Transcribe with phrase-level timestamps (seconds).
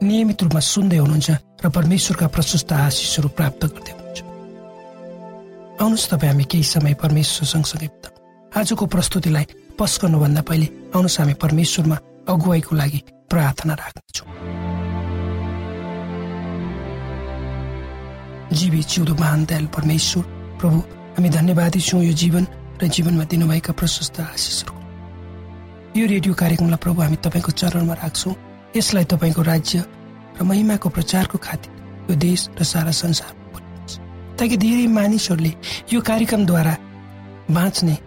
[0.00, 1.30] नियमित रूपमा सुन्दै हुनुहुन्छ
[1.60, 4.18] र परमेश्वरका प्रशस्त आशिषहरू प्राप्त गर्दै हुनुहुन्छ।
[5.76, 7.88] आउनुहोस् तपाईँ हामी केही समय परमेश्वर सँगसँगै
[8.52, 9.44] आजको प्रस्तुतिलाई
[9.76, 10.66] पस्कनुभन्दा पहिले
[10.96, 11.96] आउनुहोस् हामी परमेश्वरमा
[12.32, 14.28] अगुवाईको लागि प्रार्थना राख्नेछौँ।
[18.56, 20.24] जीवी चिउँदो महान दयाल परमेश्वर
[20.58, 20.78] प्रभु
[21.14, 22.44] हामी धन्यवादी छौँ यो जीवन
[22.80, 24.72] र जीवनमा दिनुभएका प्रशस्त आशिषहरू
[26.00, 28.34] यो रेडियो कार्यक्रमलाई प्रभु हामी तपाईँको चरणमा राख्छौँ।
[28.76, 29.84] यसलाई तपाईँको राज्य
[30.40, 31.72] र महिमाको प्रचारको खातिर
[32.10, 33.40] यो देश र सारा संसार
[34.38, 35.52] ताकि धेरै मानिसहरूले
[35.92, 36.76] यो कार्यक्रमद्वारा
[37.50, 37.98] बाँच्ने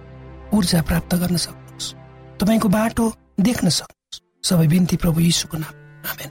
[0.54, 1.94] ऊर्जा प्राप्त गर्न सक्नुहोस्।
[2.42, 3.06] तपाईँको बाटो
[3.39, 5.74] देख्न सक्नुहोस्। सबै बिन्ती प्रभु यीशुको नाम।
[6.10, 6.30] आमेन।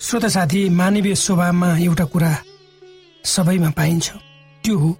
[0.00, 2.32] श्रोता साथी मानवीय स्वभावमा एउटा कुरा
[3.24, 4.12] सबैमा पाइन्छ।
[4.64, 4.90] त्यो हो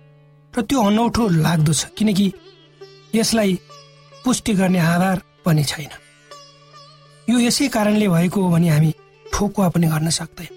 [0.58, 2.32] र त्यो अनौठो लाग्दो छ। किनकि
[3.14, 3.58] यसलाई
[4.25, 5.93] पुष्टि गर्ने आधार पनि छैन।
[7.31, 8.94] यो यसै कारणले भएको हो भने हामी
[9.32, 10.52] ठोकुवा पनि गर्न सक्दैन।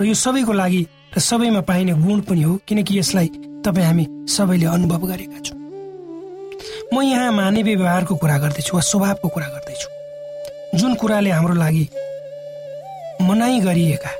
[0.00, 3.28] र यो सबैको लागि र सबैमा पाइने गुण पनि हो किनकि यसलाई
[3.64, 5.58] तपाईँ हामी सबैले अनुभव गरेका छौँ।
[6.94, 11.88] म यहाँ मानवीय व्यवहारको कुरा गर्दैछु वा स्वभावको कुरा गर्दैछु। जुन कुराले हाम्रो लागि
[13.22, 14.10] मनाइ गरिएका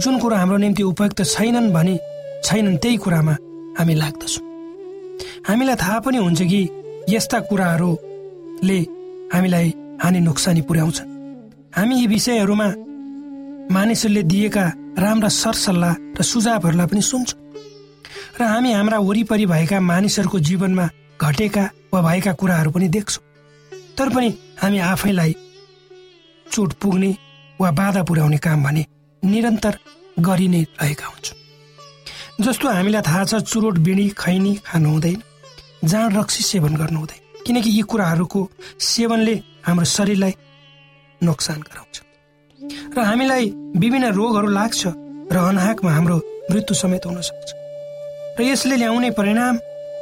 [0.00, 1.98] जुन कुरा हाम्रो निम्ति उपयुक्त छैनन् भने
[2.44, 3.34] छैनन् त्यही कुरामा
[3.78, 4.44] हामी लाग्दछौँ।
[5.48, 6.62] हामीलाई थाहा पनि हुन्छ कि
[7.08, 8.78] यस्ता कुराहरूले
[9.32, 9.68] हामीलाई
[10.02, 11.08] हानि नोक्सानी पुर्याउँछन्।
[11.76, 12.68] हामी यी विषयहरूमा
[13.74, 14.64] मानिसहरूले दिएका
[14.98, 17.40] राम्रा सरसल्लाह र सुझावहरूलाई पनि सुन्छौँ।
[18.40, 20.86] र हामी हाम्रा वरिपरि भएका मानिसहरूको जीवनमा
[21.20, 23.24] घटेका वा भएका कुराहरू पनि देख्छौँ।
[23.98, 24.28] तर पनि
[24.62, 25.34] हामी आफैलाई
[26.46, 27.10] चोट पुग्ने
[27.60, 28.86] वा बाधा पुर्याउने काम भने
[29.22, 29.74] निरन्तर
[30.20, 31.36] गरि नै रहेका हुन्छौँ।
[32.40, 35.20] जस्तो हामीलाई थाहा छ चुरोट बिँडी खैनी खानु हुँदैन।
[35.84, 38.40] जाँड रक्सी सेवन गर्नु हुँदैन किनकि यी कुराहरूको
[38.80, 39.34] सेवनले
[39.66, 40.34] हाम्रो शरीरलाई
[41.20, 41.96] नोक्सान गराउँछ।
[42.96, 43.46] र हामीलाई
[43.82, 44.80] विभिन्न रोगहरू लाग्छ
[45.32, 46.16] र अनाहकमा हाम्रो
[46.50, 47.50] मृत्यु समेत हुन सक्छ।
[48.38, 49.58] र यसले ल्याउने परिणाम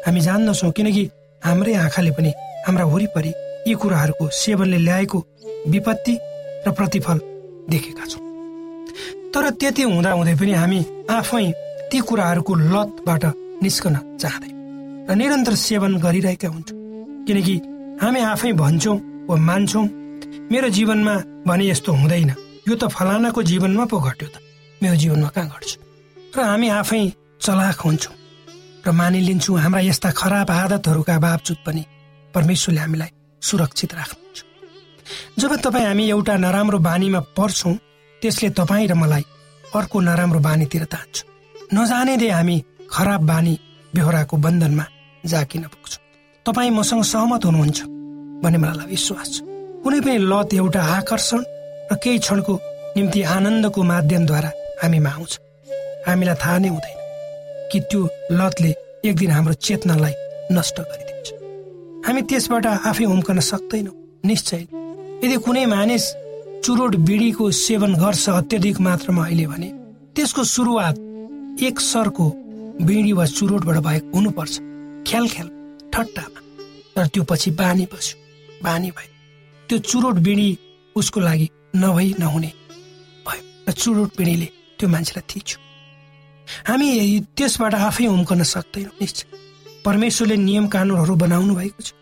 [0.07, 1.05] हामी जान्दछौँ किनकि
[1.43, 2.31] हाम्रै आँखाले पनि
[2.67, 3.33] हाम्रा वरिपरि
[3.69, 5.19] यी कुराहरूको सेवनले ल्याएको
[5.73, 6.15] विपत्ति
[6.67, 7.19] र प्रतिफल
[7.71, 8.23] देखेका छौँ।
[9.33, 11.47] तर त्यति हुँदा हुँदै पनि हामी आफै
[11.91, 13.25] ती कुराहरूको लतबाट
[13.63, 14.60] निस्कन चाहँदै
[15.09, 16.79] र निरन्तर सेवन गरिरहेका हुन्छौँ
[17.27, 17.55] किनकि
[18.03, 18.97] हामी आफै भन्छौँ
[19.29, 19.87] वा मान्छौँ
[20.53, 21.15] मेरो जीवनमा
[21.47, 22.31] भने यस्तो हुँदैन।
[22.69, 24.37] यो त फलानाको जीवनमा पो घट्यो त।
[24.83, 25.71] मेरो जीवनमा कहाँ घट्छ?
[26.37, 27.01] र हामी आफै
[27.41, 28.15] चलाक हुन्छौँ।
[28.87, 31.83] र मानिलिन्छौँ हाम्रा यस्ता खराब आदतहरूका बावजुद पनि
[32.35, 33.11] परमेश्वरले हामीलाई
[33.43, 34.39] सुरक्षित राख्नुहुन्छ।
[35.41, 37.75] जब तपाईँ हामी एउटा नराम्रो बानीमा पर्छौँ
[38.23, 39.25] त्यसले तपाईँ र मलाई
[39.75, 41.17] अर्को नराम्रो बानीतिर तान्छ।
[41.75, 42.57] नजानेदे हामी
[42.91, 43.55] खराब बानी
[43.95, 44.85] बेहोराको बन्धनमा
[45.25, 46.03] जाकिन पुग्छौँ।
[46.47, 47.79] तपाईँ मसँग सहमत हुनुहुन्छ
[48.43, 49.37] भन्ने मलाई विश्वास छ।
[49.83, 51.43] कुनै पनि लत एउटा आकर्षण
[51.93, 52.55] र केही क्षणको
[52.97, 54.51] निम्ति आनन्दको माध्यमद्वारा
[54.83, 55.33] हामीमा आउँछ।
[56.09, 56.99] हामीलाई थाहा नै हुँदैन
[57.71, 58.01] कि त्यो
[58.33, 58.73] लतले
[59.05, 60.15] एक दिन हाम्रो चेतनालाई
[60.53, 61.29] नष्ट गरिदिन्छ।
[62.07, 63.95] हामी त्यसबाट आफै उम्कन सक्दैनौँ
[64.25, 64.63] निश्चय।
[65.25, 66.05] यदि कुनै मानिस
[66.65, 69.69] चुरोट बिडीको सेवन गर्छ अत्यधिक मात्रामा अहिले भने
[70.17, 70.97] त्यसको सुरुवात
[71.63, 72.27] एक सरको
[72.87, 74.55] बिडी वा चुरोटबाट भएको हुनुपर्छ।
[75.09, 75.49] ख्याल ख्याल
[75.93, 76.41] ठट्टामा।
[76.97, 78.17] तर त्यो पछि बानी बस्यो।
[78.65, 79.13] बानी भयो
[79.69, 80.49] त्यो चुरोट बिँडी
[80.97, 82.53] उसको लागि नभई नहुने
[83.27, 85.59] भयो र चुरोट बिँडीले त्यो मान्छेलाई थिच्यो।
[86.69, 86.89] हामी
[87.37, 89.27] त्यसबाट आफै उम्कन सक्दैनौँ निश्चय।
[89.85, 91.93] परमेश्वरले नियम कानुनहरू बनाउनु भएको छ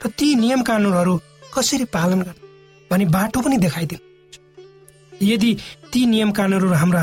[0.00, 1.14] र ती नियम कानुनहरू
[1.54, 2.44] कसरी पालन गर्ने
[2.90, 4.04] भने बाटो पनि देखाइदिनु
[5.22, 5.50] यदि
[5.92, 7.02] ती नियम कानुनहरू हाम्रा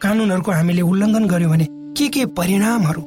[0.00, 3.02] कानुनहरूको हामीले उल्लङ्घन गर्यौँ भने के के परिणामहरू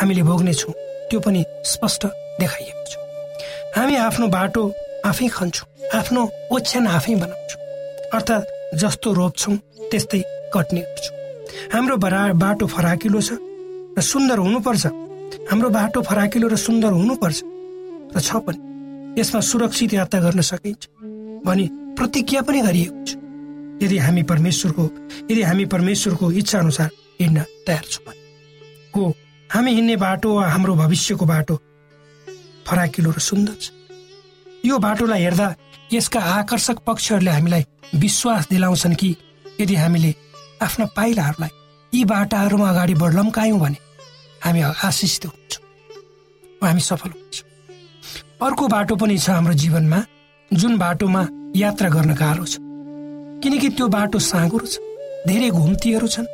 [0.00, 0.74] हामीले भोग्नेछौँ
[1.10, 2.06] त्यो पनि स्पष्ट
[2.40, 2.94] देखाइएको छ।
[3.76, 4.62] हामी आफ्नो बाटो
[5.06, 5.66] आफै खन्छौँ
[5.98, 6.22] आफ्नो
[6.54, 7.60] ओछ्यान आफै बनाउँछौँ
[8.14, 9.56] अर्थात् जस्तो रोप्छौँ
[9.90, 10.20] त्यस्तै
[10.54, 11.16] कट्ने गर्छौँ।
[11.72, 13.30] हाम्रो बरा बाटो फराकिलो छ
[13.98, 14.86] र सुन्दर हुनुपर्छ।
[15.50, 17.38] हाम्रो बाटो फराकिलो र सुन्दर हुनुपर्छ
[18.14, 18.58] र छ पनि।
[19.18, 20.82] यसमा सुरक्षित यात्रा गर्न सकिन्छ
[21.46, 21.66] भनी
[21.98, 23.10] प्रतिज्ञा पनि गरिएको छ।
[23.82, 24.84] यदि हामी परमेश्वरको
[25.30, 26.90] यदि हामी परमेश्वरको इच्छा अनुसार
[27.20, 28.20] हिँड्न तयार छौँ भने।
[28.96, 29.14] हो
[29.50, 31.56] हामी हिँड्ने बाटो वा हाम्रो भविष्यको बाटो
[32.66, 33.70] फराकिलो र सुन्दर छ।
[34.64, 35.54] यो बाटोलाई हेर्दा
[35.92, 39.16] यसका आकर्षक पक्षहरूले हामीलाई विश्वास दिलाउँछन् कि
[39.60, 40.14] यदि हामीले
[40.62, 41.50] आफ्ना पाइलाहरूलाई
[41.92, 43.78] यी बाटाहरूमा अगाडि बढ्लम्कायौँ भने
[44.44, 45.64] हामी आशिषित हुन्छौँ
[46.62, 47.48] हामी सफल हुन्छौँ।
[48.46, 50.04] अर्को बाटो पनि छ हाम्रो जीवनमा
[50.50, 52.56] जुन बाटोमा यात्रा गर्न गाह्रो छ।
[53.42, 54.78] किनकि त्यो बाटो साँगुरो छ
[55.26, 56.26] धेरै घुम्तीहरू छन्।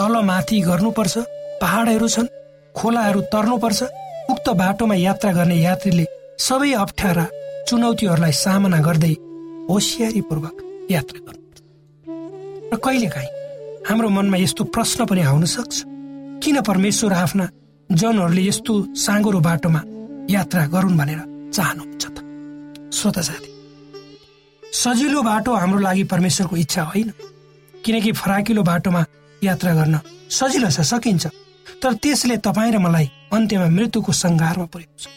[0.00, 1.14] तल माथि गर्नुपर्छ।
[1.60, 2.28] पहाडहरू छन्
[2.74, 3.80] खोलाहरू तर्नुपर्छ।
[4.32, 6.04] उक्त बाटोमा यात्रा गर्ने यात्रीले
[6.40, 7.24] सबै अप्ठ्यारा
[7.68, 9.12] चुनौतीहरूलाई सामना गर्दै
[9.68, 10.56] होसियारीपूर्वक
[10.90, 11.58] यात्रा गर्नुपर्छ।
[12.72, 13.30] र कहिलेकाहीँ
[13.88, 15.76] हाम्रो मनमा यस्तो प्रश्न पनि आउन सक्छ।
[16.42, 17.46] किन परमेश्वर आफ्ना
[17.90, 19.80] जनहरूले यस्तो साँगुरो बाटोमा
[20.30, 21.20] यात्रा गरून् भनेर
[21.52, 22.16] चाहनुहुन्छ त?
[22.88, 23.50] श्रोता साथी
[24.62, 27.08] सजिलो बाटो हाम्रो लागि परमेश्वरको इच्छा होइन।
[27.84, 29.04] किनकि फराकिलो बाटोमा
[29.42, 29.98] यात्रा गर्न
[30.30, 31.26] सजिलो छ सकिन्छ।
[31.82, 35.08] तर त्यसले तपाईँ र मलाई अन्त्यमा मृत्युको सङ्घारमा पुर्याउँछ।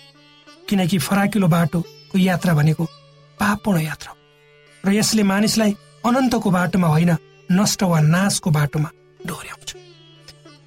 [0.69, 2.83] किनकि फराकिलो बाटोको यात्रा भनेको
[3.39, 4.17] पापपूर्ण यात्रा हो।
[4.83, 5.71] र यसले मानिसलाई
[6.05, 7.11] अनन्तको बाटोमा होइन
[7.51, 8.89] नष्ट वा नाशको बाटोमा
[9.27, 9.69] डोर्याउँछ।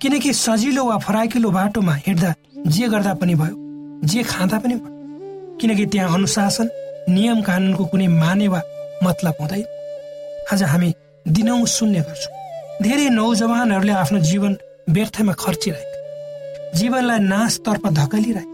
[0.01, 2.35] किनकि सजिलो वा फराकिलो बाटोमा हिँड्दा
[2.67, 3.57] जे गर्दा पनि भयो
[4.05, 4.93] जे खाँदा पनि भयो।
[5.61, 6.69] किनकि त्यहाँ अनुशासन
[7.09, 8.61] नियम कानुनको कुनै माने वा
[9.05, 9.65] मतलब हुँदैन।
[10.53, 10.95] आज हामी
[11.27, 12.36] दिनौँ शून्य गर्छौँ।
[12.83, 14.53] धेरै नौजवानहरूले आफ्नो जीवन
[14.95, 15.97] व्यर्थमा खर्चिरहेका
[16.79, 18.45] जीवनलाई नाशतर्फ धकलिरहे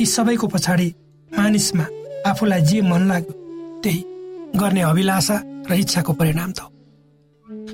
[0.00, 0.88] यी सबैको पछाडि
[1.30, 1.86] मानिसमा
[2.30, 3.34] आफूलाई जे मन लाग्यो
[3.82, 4.00] त्यही
[4.60, 5.36] गर्ने अभिलाषा
[5.70, 6.68] र इच्छाको परिणाम त हो।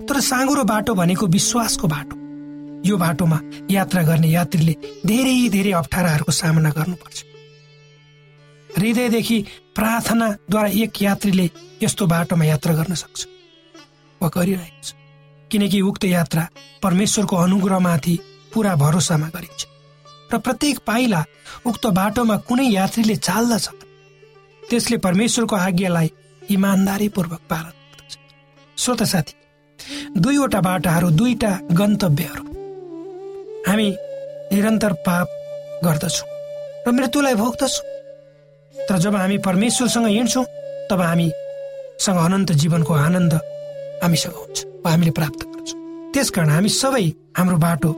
[0.09, 2.14] तर साँगुरो बाटो भनेको विश्वासको बाटो।
[2.88, 3.38] यो बाटोमा
[3.71, 4.75] यात्रा गर्ने यात्रीले
[5.09, 7.18] धेरै धेरै अप्ठ्याराहरूको सामना गर्नुपर्छ।
[8.71, 9.38] हृदयदेखि
[9.76, 11.47] प्रार्थनाद्वारा एक यात्रीले
[11.83, 13.21] यस्तो बाटोमा यात्रा गर्न सक्छ
[14.21, 14.88] वा गरिरहेको छ।
[15.50, 16.49] किनकि उक्त यात्रा
[16.83, 18.19] परमेश्वरको अनुग्रहमाथि
[18.55, 19.62] पुरा भरोसामा गरिन्छ।
[20.33, 21.21] र प्रत्येक पाइला
[21.67, 23.67] उक्त बाटोमा कुनै यात्रीले चाल्दछ
[24.62, 26.09] त्यसले परमेश्वरको आज्ञालाई
[26.50, 28.12] इमान्दारीपूर्वक पालन गर्दछ।
[28.78, 29.35] श्रोत साथी
[30.21, 32.45] दुईवटा बाटाहरू दुईटा गन्तव्यहरू।
[33.67, 33.88] हामी
[34.52, 35.28] निरन्तर पाप
[35.85, 36.28] गर्दछौँ
[36.87, 37.87] र मृत्युलाई भोग्दछौँ।
[38.75, 40.45] तर जब हामी परमेश्वरसँग हिँड्छौँ
[40.90, 43.35] तब हामीसँग अनन्त जीवनको आनन्द
[44.02, 47.07] हामीसँग हुन्छ। हामीले प्राप्त गर्छौँ त्यसकारण हामी सबै
[47.38, 47.90] हाम्रो बाटो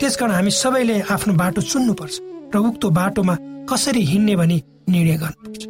[0.00, 2.14] त्यसकारण हामी सबैले आफ्नो बाटो चुन्नुपर्छ।
[2.54, 3.34] र उक्त बाटोमा
[3.70, 5.62] कसरी हिँड्ने भनी निर्णय गर्नुपर्छ।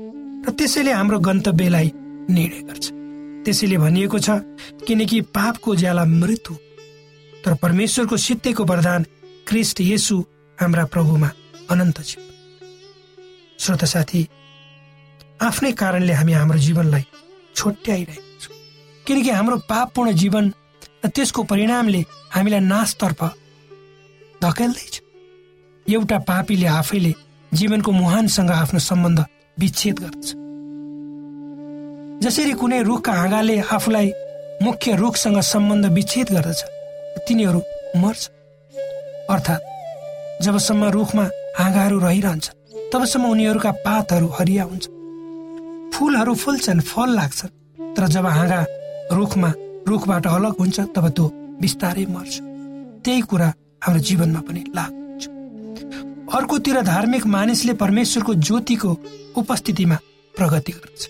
[0.47, 1.89] र त्यसैले हाम्रो गन्तव्यलाई
[2.37, 2.85] निर्णय गर्छ।
[3.45, 4.29] त्यसैले भनिएको छ
[4.87, 6.55] किनकि पापको ज्याला मृत्यु
[7.45, 9.03] तर परमेश्वरको सित्तेको वरदान
[9.49, 10.17] क्रिस्ट येसु
[10.59, 11.31] हाम्रा प्रभुमा
[11.71, 12.33] अनन्त जीवन
[13.61, 14.21] श्रोता साथी
[15.45, 17.05] आफ्नै कारणले हामी हाम्रो जीवनलाई
[17.57, 18.34] छोट्याइरहेको छौँ।
[19.07, 20.53] किनकि हाम्रो पापपूर्ण जीवन
[21.05, 22.01] र त्यसको परिणामले
[22.35, 23.21] हामीलाई नाशतर्फ
[24.43, 24.95] धकेल्दैछ।
[25.87, 27.13] एउटा पापीले आफैले
[27.53, 29.19] जीवनको मुहानसँग आफ्नो सम्बन्ध
[29.57, 30.29] विच्छेद गर्दछ।
[32.25, 34.09] जसरी कुनै रुखका हाँगाले आफूलाई
[34.63, 36.61] मुख्य रुखसँग सम्बन्ध विच्छेद गर्दछ
[37.29, 37.61] तिनीहरू
[37.97, 38.23] मर्छ।
[39.31, 41.25] अर्थात् जबसम्म रुखमा
[41.59, 42.47] हाँगाहरू रहिरहन्छ
[42.93, 44.85] तबसम्म उनीहरूका पातहरू हरिया हुन्छ।
[45.95, 47.55] फुलहरू फुल्छन् फल लाग्छन्
[47.97, 48.61] तर जब हाँगा
[49.13, 49.51] रुखमा
[49.89, 51.25] रुखबाट अलग हुन्छ तब त्यो
[51.61, 52.35] बिस्तारै मर्छ।
[53.05, 53.49] त्यही कुरा
[53.85, 55.25] हाम्रो जीवनमा पनि लागु हुन्छ
[56.37, 58.91] अर्कोतिर धार्मिक मानिसले परमेश्वरको ज्योतिको
[59.37, 59.97] उपस्थितिमा
[60.35, 61.03] प्रगति गर्छ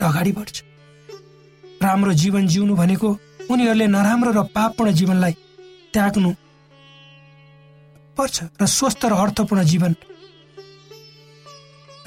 [0.00, 0.56] र अगाडि बढ्छ।
[1.82, 3.08] राम्रो जीवन जिउनु भनेको
[3.50, 5.34] उनीहरूले नराम्रो र पापपूर्ण जीवनलाई
[5.94, 6.30] त्याग्नु
[8.16, 9.94] पर्छ र स्वस्थ र अर्थपूर्ण जीवन।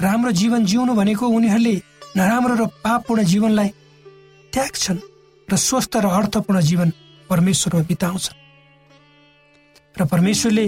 [0.00, 1.74] राम्रो जीवन जिउनु भनेको उनीहरूले
[2.16, 3.70] नराम्रो र पापपूर्ण जीवनलाई
[4.56, 5.00] त्याग्छन्
[5.48, 6.88] र स्वस्थ र अर्थपूर्ण जीवन
[7.30, 8.24] परमेश्वरमा बिताउँछ।
[10.00, 10.66] र परमेश्वरले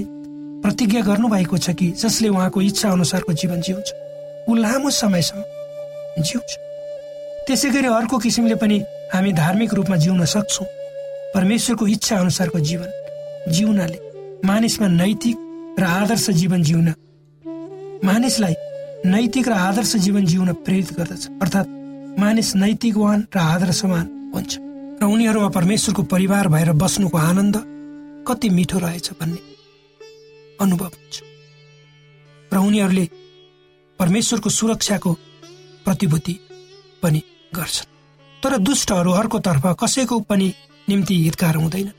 [0.61, 3.89] प्रतिज्ञा गर्नुभएको छ कि जसले उहाँको इच्छा अनुसारको जीवन जिउँछ
[4.49, 5.43] ऊ लामो समयसम्म
[6.21, 6.51] जिउँछ।
[7.49, 8.77] त्यसै गरी अर्को किसिमले पनि
[9.15, 10.67] हामी धार्मिक रूपमा जिउन सक्छौँ।
[11.35, 12.91] परमेश्वरको इच्छा अनुसारको जीवन
[13.49, 13.99] जिउनाले
[14.45, 15.37] मानिसमा नैतिक
[15.81, 16.93] र आदर्श जीवन जिउन
[18.05, 18.55] मानिसलाई
[19.09, 21.78] नैतिक र आदर्श जीवन जिउन प्रेरित गर्दछ। अर्थात्
[22.19, 24.53] मानिस नैतिकवान र आदर्शवान हुन्छ।
[25.01, 27.57] र उनीहरूमा परमेश्वरको परिवार भएर बस्नुको आनन्द
[28.29, 29.41] कति मिठो रहेछ भन्ने
[30.61, 31.17] अनुभव हुन्छ।
[32.53, 33.05] र उनीहरूले
[33.99, 35.13] परमेश्वरको सुरक्षाको
[35.87, 36.35] प्रतिभूति
[37.03, 37.23] पनि
[37.55, 37.91] गर्छन्।
[38.43, 40.49] तर दुष्टहरू अर्कोतर्फ कसैको पनि
[40.89, 41.93] निम्ति हितकार हुँदैन।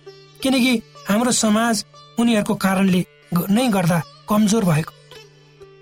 [0.43, 0.73] किनकि
[1.09, 1.85] हाम्रो समाज
[2.19, 3.01] उनीहरूको कारणले
[3.49, 3.99] नै गर्दा
[4.29, 4.93] कमजोर भएको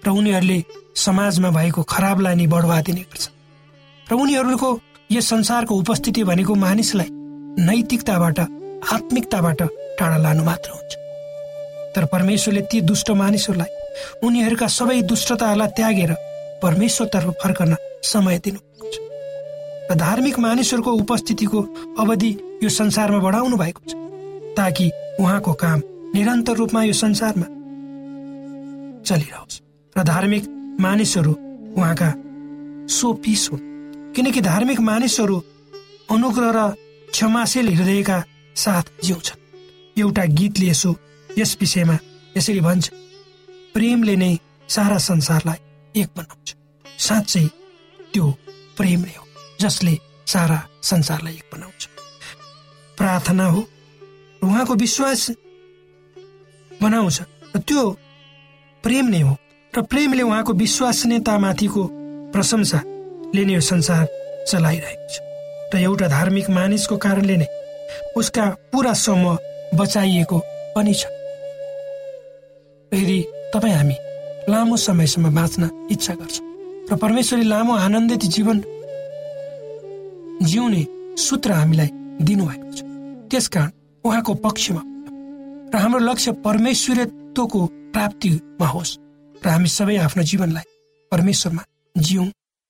[0.06, 0.63] र उनीहरूले
[0.96, 3.25] समाजमा भएको खराबलाई नै बढुवा दिने गर्छ
[4.11, 4.69] र उनीहरूको
[5.11, 7.09] यस संसारको उपस्थिति भनेको मानिसलाई
[7.59, 8.39] नैतिकताबाट
[8.93, 9.61] आत्मिकताबाट
[9.99, 10.93] टाढा लानु मात्र हुन्छ।
[11.95, 13.71] तर परमेश्वरले ती दुष्ट मानिसहरूलाई
[14.23, 16.11] उनीहरूका सबै दुष्टताहरूलाई त्यागेर
[16.63, 18.95] परमेश्वरतर्फ फर्कन समय दिनुभएको छ
[19.91, 21.59] र धार्मिक मानिसहरूको उपस्थितिको
[21.99, 22.31] अवधि
[22.63, 23.91] यो संसारमा बढाउनु भएको छ
[24.57, 25.81] ताकि उहाँको काम
[26.15, 27.48] निरन्तर रूपमा यो संसारमा
[29.03, 29.61] चलिरहोस्।
[29.96, 30.43] र धार्मिक
[30.79, 31.31] मानिसहरू
[31.77, 32.13] उहाँका
[32.87, 33.67] सोपिस हुन्।
[34.18, 35.38] किनकि धार्मिक मानिसहरू
[36.10, 36.74] अनुग्रह र
[37.14, 38.18] क्षमाशील हृदयका
[38.56, 40.96] साथ जिउँछन्। एउटा गीतले यसो
[41.38, 41.98] यस विषयमा
[42.38, 42.90] यसरी भन्छ
[43.74, 44.34] प्रेमले नै
[44.70, 46.56] सारा संसारलाई एक बनाउँछ।
[47.00, 47.46] साँच्चै
[48.14, 48.25] त्यो
[48.77, 49.25] प्रेम नै हो
[49.62, 49.94] जसले
[50.25, 51.82] सारा संसारलाई एक बनाउँछ।
[52.98, 53.62] प्रार्थना हो
[54.42, 55.30] उहाँको विश्वास
[56.82, 57.22] बनाउँछ
[57.56, 57.90] र त्यो
[58.84, 59.38] प्रेम नै हो।
[59.74, 61.84] र प्रेमले उहाँको विश्वसनीयतामाथिको
[63.27, 64.07] प्रशंसाले नै यो संसार
[64.48, 65.16] चलाइरहेको छ
[65.74, 67.48] र एउटा धार्मिक मानिसको कारणले नै
[68.16, 69.37] उसका पुरा समूह
[69.75, 70.37] बचाइएको
[70.75, 71.03] पनि छ।
[72.92, 73.20] यदि
[73.53, 73.96] तपाईँ हामी
[74.50, 76.46] लामो समयसम्म बाँच्न इच्छा गर्छौँ
[76.92, 78.57] र परमेश्वरले लामो आनन्दित जीवन
[80.48, 80.81] जिउने
[81.20, 81.90] सूत्र हामीलाई
[82.24, 82.79] दिनुभएको छ।
[83.29, 83.72] त्यसकारण
[84.03, 84.81] उहाँको पक्षमा
[85.74, 87.59] र हाम्रो लक्ष्य परमेश्वरत्वको
[87.94, 88.98] प्राप्तिमा होस्
[89.44, 90.66] र हामी सबै आफ्नो जीवनलाई
[91.11, 91.63] परमेश्वरमा
[91.96, 92.31] जिउँ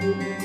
[0.00, 0.39] धेरै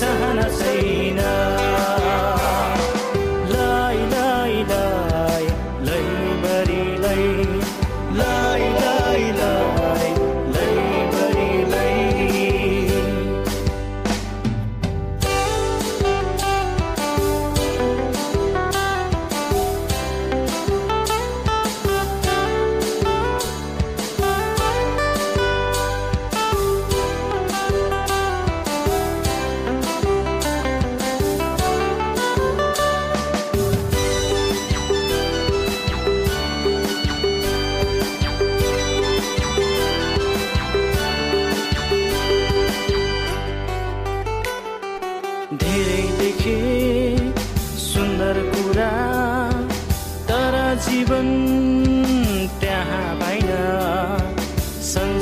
[0.00, 0.87] tahana sei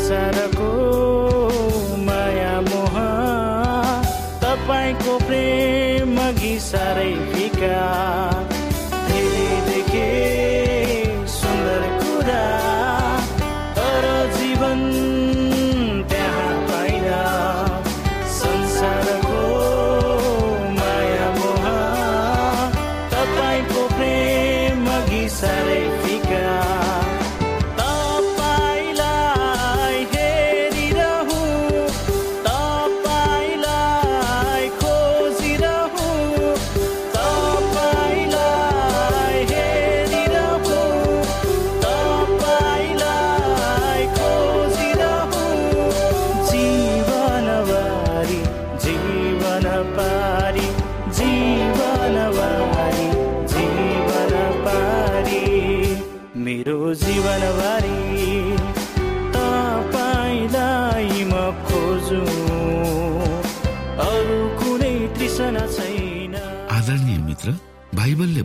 [0.06, 0.55] संसारको